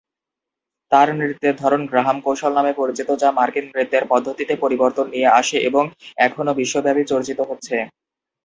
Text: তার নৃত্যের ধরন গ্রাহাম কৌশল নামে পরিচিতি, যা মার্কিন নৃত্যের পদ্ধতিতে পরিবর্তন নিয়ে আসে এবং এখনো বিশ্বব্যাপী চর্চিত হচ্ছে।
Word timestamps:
তার 0.91 1.07
নৃত্যের 1.15 1.55
ধরন 1.55 1.81
গ্রাহাম 1.85 2.17
কৌশল 2.21 2.51
নামে 2.55 2.73
পরিচিতি, 2.73 3.13
যা 3.21 3.29
মার্কিন 3.31 3.65
নৃত্যের 3.67 4.03
পদ্ধতিতে 4.11 4.53
পরিবর্তন 4.63 5.05
নিয়ে 5.13 5.29
আসে 5.39 5.57
এবং 5.69 5.83
এখনো 6.17 6.51
বিশ্বব্যাপী 6.59 7.03
চর্চিত 7.11 7.39
হচ্ছে। 7.49 7.75